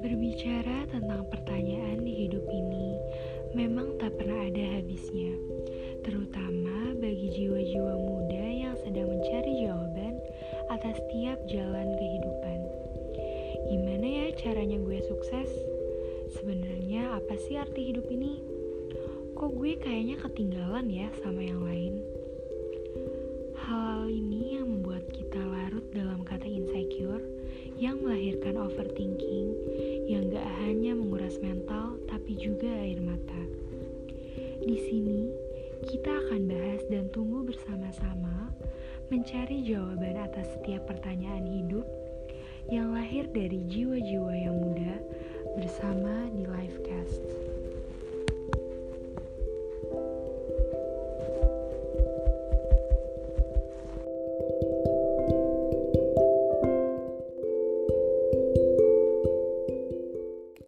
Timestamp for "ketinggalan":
20.16-20.88